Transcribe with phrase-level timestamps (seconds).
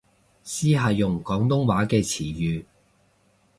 [0.43, 2.65] 試下用廣東話嘅詞語